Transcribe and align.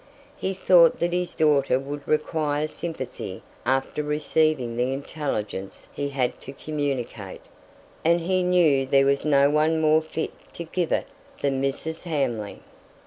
He 0.35 0.55
thought 0.55 0.97
that 0.97 1.13
his 1.13 1.35
daughter 1.35 1.77
would 1.77 2.07
require 2.07 2.67
sympathy 2.67 3.43
after 3.67 4.01
receiving 4.01 4.75
the 4.75 4.91
intelligence 4.93 5.89
he 5.93 6.09
had 6.09 6.41
to 6.41 6.53
communicate; 6.53 7.41
and 8.03 8.21
he 8.21 8.41
knew 8.41 8.87
there 8.87 9.05
was 9.05 9.25
no 9.25 9.51
one 9.51 9.79
more 9.79 10.01
fit 10.01 10.31
to 10.53 10.63
give 10.63 10.91
it 10.91 11.05
than 11.41 11.61
Mrs. 11.61 12.01
Hamley. 12.05 12.61